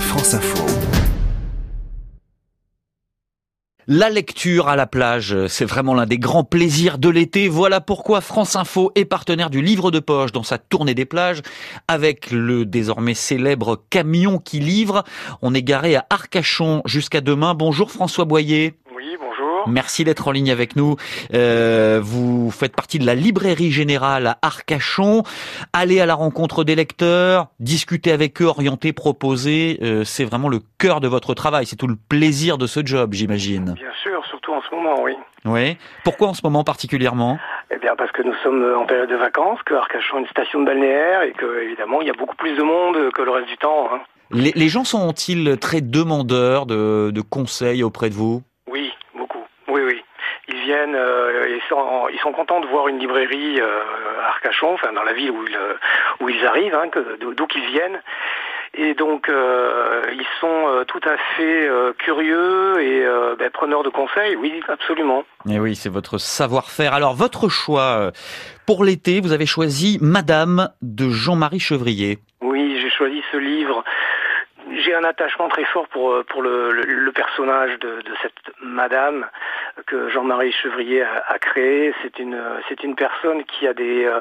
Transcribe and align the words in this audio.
France 0.00 0.34
Info. 0.34 0.64
La 3.88 4.10
lecture 4.10 4.68
à 4.68 4.76
la 4.76 4.86
plage, 4.86 5.46
c'est 5.48 5.64
vraiment 5.64 5.94
l'un 5.94 6.06
des 6.06 6.18
grands 6.18 6.44
plaisirs 6.44 6.98
de 6.98 7.08
l'été. 7.08 7.48
Voilà 7.48 7.80
pourquoi 7.80 8.20
France 8.20 8.56
Info 8.56 8.90
est 8.94 9.04
partenaire 9.04 9.50
du 9.50 9.62
livre 9.62 9.90
de 9.90 9.98
poche 9.98 10.32
dans 10.32 10.42
sa 10.42 10.58
tournée 10.58 10.94
des 10.94 11.04
plages 11.04 11.42
avec 11.88 12.30
le 12.30 12.64
désormais 12.64 13.14
célèbre 13.14 13.84
camion 13.90 14.38
qui 14.38 14.60
livre. 14.60 15.04
On 15.42 15.54
est 15.54 15.62
garé 15.62 15.96
à 15.96 16.06
Arcachon 16.10 16.82
jusqu'à 16.84 17.20
demain. 17.20 17.54
Bonjour 17.54 17.90
François 17.90 18.24
Boyer. 18.24 18.74
Merci 19.66 20.04
d'être 20.04 20.28
en 20.28 20.30
ligne 20.32 20.50
avec 20.50 20.76
nous. 20.76 20.96
Euh, 21.34 22.00
vous 22.02 22.50
faites 22.50 22.74
partie 22.74 22.98
de 22.98 23.06
la 23.06 23.14
librairie 23.14 23.70
générale 23.70 24.26
à 24.26 24.38
Arcachon. 24.42 25.22
Allez 25.72 26.00
à 26.00 26.06
la 26.06 26.14
rencontre 26.14 26.64
des 26.64 26.74
lecteurs, 26.74 27.48
discuter 27.60 28.12
avec 28.12 28.40
eux, 28.42 28.46
orienter, 28.46 28.92
proposer. 28.92 29.78
Euh, 29.82 30.04
c'est 30.04 30.24
vraiment 30.24 30.48
le 30.48 30.60
cœur 30.78 31.00
de 31.00 31.08
votre 31.08 31.34
travail. 31.34 31.66
C'est 31.66 31.76
tout 31.76 31.86
le 31.88 31.96
plaisir 32.08 32.58
de 32.58 32.66
ce 32.66 32.80
job, 32.84 33.12
j'imagine. 33.12 33.74
Bien 33.74 33.92
sûr, 34.02 34.24
surtout 34.30 34.52
en 34.52 34.62
ce 34.62 34.74
moment, 34.74 35.02
oui. 35.02 35.12
Oui. 35.44 35.76
Pourquoi 36.04 36.28
en 36.28 36.34
ce 36.34 36.40
moment 36.44 36.64
particulièrement? 36.64 37.38
Eh 37.70 37.78
bien, 37.78 37.94
parce 37.96 38.12
que 38.12 38.22
nous 38.22 38.34
sommes 38.42 38.64
en 38.76 38.84
période 38.86 39.08
de 39.10 39.16
vacances, 39.16 39.58
que 39.64 39.74
Arcachon 39.74 40.18
est 40.18 40.20
une 40.22 40.26
station 40.28 40.60
de 40.60 40.66
balnéaire 40.66 41.22
et 41.22 41.32
que, 41.32 41.62
évidemment, 41.64 42.00
il 42.00 42.06
y 42.06 42.10
a 42.10 42.14
beaucoup 42.18 42.36
plus 42.36 42.56
de 42.56 42.62
monde 42.62 42.96
que 43.12 43.22
le 43.22 43.30
reste 43.30 43.48
du 43.48 43.56
temps. 43.56 43.88
hein. 43.92 44.00
les, 44.30 44.52
les 44.54 44.68
gens 44.68 44.84
sont-ils 44.84 45.56
très 45.58 45.80
demandeurs 45.80 46.66
de, 46.66 47.10
de 47.12 47.20
conseils 47.20 47.82
auprès 47.82 48.08
de 48.10 48.14
vous 48.14 48.42
Oui, 48.70 48.90
beaucoup. 49.16 49.44
Oui, 49.68 49.82
oui. 49.86 50.00
Ils 50.48 50.54
viennent, 50.86 50.96
euh, 50.96 51.46
ils, 51.48 51.62
sont, 51.68 52.08
ils 52.12 52.18
sont 52.20 52.32
contents 52.32 52.60
de 52.60 52.66
voir 52.66 52.88
une 52.88 52.98
librairie 52.98 53.60
euh, 53.60 53.80
à 54.22 54.28
Arcachon, 54.28 54.72
enfin 54.74 54.92
dans 54.92 55.02
la 55.02 55.12
ville 55.12 55.30
où 55.30 55.44
ils, 55.48 55.56
euh, 55.56 55.74
où 56.20 56.28
ils 56.28 56.46
arrivent, 56.46 56.74
hein, 56.74 56.88
d'où 57.20 57.46
qu'ils 57.46 57.66
viennent. 57.66 58.00
Et 58.78 58.92
donc, 58.94 59.28
euh, 59.30 60.02
ils 60.12 60.26
sont 60.38 60.68
euh, 60.68 60.84
tout 60.84 61.00
à 61.04 61.16
fait 61.36 61.66
euh, 61.66 61.92
curieux 61.98 62.80
et 62.82 63.06
ben, 63.38 63.48
preneurs 63.50 63.82
de 63.82 63.88
conseils. 63.88 64.36
Oui, 64.36 64.62
absolument. 64.68 65.24
Eh 65.48 65.58
oui, 65.58 65.74
c'est 65.74 65.88
votre 65.88 66.18
savoir-faire. 66.18 66.92
Alors, 66.92 67.14
votre 67.14 67.48
choix 67.48 68.10
pour 68.66 68.84
l'été, 68.84 69.20
vous 69.20 69.32
avez 69.32 69.46
choisi 69.46 69.98
Madame 70.02 70.68
de 70.82 71.08
Jean-Marie 71.08 71.60
Chevrier. 71.60 72.18
Oui, 72.42 72.78
j'ai 72.82 72.90
choisi 72.90 73.22
ce 73.32 73.36
livre. 73.38 73.82
J'ai 74.84 74.94
un 74.94 75.04
attachement 75.04 75.48
très 75.48 75.64
fort 75.66 75.86
pour, 75.88 76.22
pour 76.28 76.42
le, 76.42 76.70
le- 76.72 76.82
le 76.82 77.12
personnage 77.12 77.78
de, 77.78 78.02
de 78.02 78.12
cette 78.20 78.32
madame 78.62 79.26
que 79.86 80.08
Jean-Marie 80.08 80.52
Chevrier 80.52 81.02
a, 81.02 81.24
a 81.28 81.38
créé. 81.38 81.94
C'est 82.02 82.18
une, 82.18 82.40
c'est 82.68 82.82
une 82.82 82.94
personne 82.96 83.44
qui 83.44 83.66
a 83.66 83.74
des, 83.74 84.04
euh, 84.04 84.20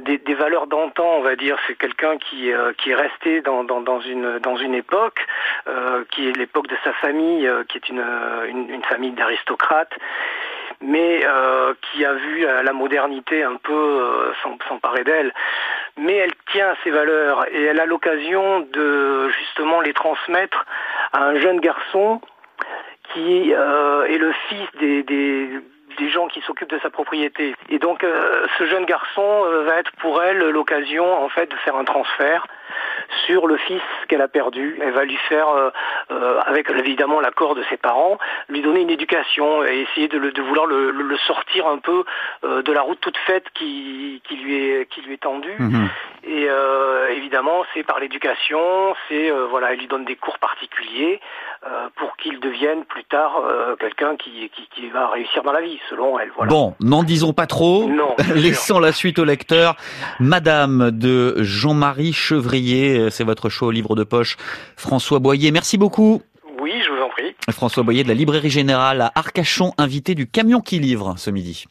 des, 0.00 0.34
valeurs 0.34 0.66
d'antan, 0.66 1.16
on 1.18 1.22
va 1.22 1.36
dire. 1.36 1.56
C'est 1.66 1.76
quelqu'un 1.76 2.16
qui, 2.18 2.52
euh, 2.52 2.72
qui 2.78 2.90
est 2.90 2.94
resté 2.94 3.40
dans, 3.40 3.64
dans, 3.64 4.00
une, 4.00 4.38
dans 4.38 4.56
une 4.56 4.74
époque, 4.74 5.26
euh, 5.68 6.04
qui 6.10 6.28
est 6.28 6.36
l'époque 6.36 6.68
de 6.68 6.76
sa 6.84 6.92
famille, 6.94 7.50
qui 7.68 7.78
est 7.78 7.88
une, 7.88 8.04
une, 8.48 8.84
famille 8.84 9.12
d'aristocrates 9.12 9.92
mais 10.80 11.24
qui 11.80 12.04
a 12.04 12.12
vu 12.12 12.44
la 12.44 12.72
modernité 12.72 13.42
un 13.42 13.56
peu 13.56 13.72
euh, 13.72 14.32
s'em- 14.42 14.58
s'emparer 14.68 15.02
d'elle. 15.04 15.32
Mais 15.96 16.14
elle 16.14 16.34
tient 16.52 16.70
à 16.70 16.76
ses 16.82 16.90
valeurs 16.90 17.46
et 17.50 17.64
elle 17.64 17.80
a 17.80 17.86
l'occasion 17.86 18.60
de 18.60 19.28
justement 19.30 19.80
les 19.80 19.94
transmettre 19.94 20.66
à 21.12 21.24
un 21.24 21.38
jeune 21.38 21.60
garçon 21.60 22.20
qui 23.14 23.54
euh, 23.54 24.04
est 24.04 24.18
le 24.18 24.32
fils 24.48 24.68
des, 24.80 25.02
des, 25.02 25.62
gens 26.10 26.26
qui 26.28 26.40
s'occupent 26.42 26.70
de 26.70 26.78
sa 26.80 26.90
propriété. 26.90 27.54
Et 27.70 27.78
donc 27.78 28.04
euh, 28.04 28.46
ce 28.58 28.66
jeune 28.66 28.84
garçon 28.84 29.44
euh, 29.46 29.62
va 29.62 29.78
être 29.78 29.90
pour 29.96 30.22
elle 30.22 30.38
l'occasion 30.50 31.24
en 31.24 31.28
fait 31.28 31.50
de 31.50 31.56
faire 31.56 31.76
un 31.76 31.84
transfert 31.84 32.46
sur 33.26 33.46
le 33.46 33.56
fils 33.56 33.82
qu'elle 34.14 34.22
a 34.22 34.28
perdu. 34.28 34.78
Elle 34.80 34.92
va 34.92 35.04
lui 35.04 35.16
faire, 35.28 35.48
euh, 35.48 35.70
euh, 36.12 36.38
avec 36.46 36.70
évidemment 36.70 37.20
l'accord 37.20 37.54
de 37.56 37.62
ses 37.68 37.76
parents, 37.76 38.18
lui 38.48 38.62
donner 38.62 38.80
une 38.82 38.90
éducation 38.90 39.64
et 39.64 39.80
essayer 39.90 40.06
de, 40.08 40.18
le- 40.18 40.30
de 40.32 40.40
vouloir 40.42 40.66
le, 40.66 40.90
le- 40.92 41.16
sortir 41.26 41.66
un 41.66 41.78
peu 41.78 42.04
euh, 42.44 42.62
de 42.62 42.72
la 42.72 42.82
route 42.82 43.00
toute 43.00 43.16
faite 43.26 43.44
qui, 43.54 44.22
qui, 44.28 44.36
lui, 44.36 44.54
est, 44.56 44.86
qui 44.88 45.00
lui 45.02 45.14
est 45.14 45.22
tendue. 45.22 45.56
Mhm. 45.58 45.88
Et 46.26 46.46
évidemment, 47.16 47.64
c'est 47.74 47.82
par 47.82 48.00
l'éducation, 48.00 48.58
c'est 49.08 49.30
voilà, 49.50 49.72
elle 49.72 49.78
lui 49.78 49.86
donne 49.88 50.04
des 50.06 50.16
cours 50.16 50.38
particuliers 50.38 51.20
pour 51.96 52.16
qu'il 52.16 52.40
devienne 52.40 52.84
plus 52.84 53.04
tard 53.04 53.42
quelqu'un 53.78 54.16
qui, 54.16 54.50
qui, 54.54 54.66
qui 54.74 54.88
va 54.88 55.08
réussir 55.08 55.42
dans 55.42 55.52
la 55.52 55.60
vie, 55.60 55.78
selon 55.90 56.18
elle. 56.18 56.30
Voilà. 56.34 56.50
Bon, 56.50 56.74
n'en 56.80 57.02
disons 57.02 57.32
pas 57.34 57.46
trop. 57.46 57.88
Non, 57.88 58.14
sûr. 58.24 58.34
Laissons 58.36 58.78
la 58.78 58.92
suite 58.92 59.18
au 59.18 59.24
lecteur. 59.24 59.76
Madame 60.18 60.90
de 60.90 61.34
Jean-Marie 61.42 62.12
Chevrier, 62.14 63.10
c'est 63.10 63.24
votre 63.24 63.48
choix 63.50 63.68
au 63.68 63.70
livre 63.70 63.94
de 64.04 64.08
poche. 64.08 64.36
François 64.76 65.18
Boyer, 65.18 65.50
merci 65.50 65.78
beaucoup. 65.78 66.22
Oui, 66.60 66.72
je 66.84 66.90
vous 66.90 67.02
en 67.02 67.08
prie. 67.08 67.34
François 67.50 67.82
Boyer 67.82 68.04
de 68.04 68.08
la 68.08 68.14
librairie 68.14 68.50
générale 68.50 69.00
à 69.00 69.12
Arcachon, 69.14 69.72
invité 69.78 70.14
du 70.14 70.26
camion 70.26 70.60
qui 70.60 70.78
livre 70.78 71.14
ce 71.18 71.30
midi. 71.30 71.66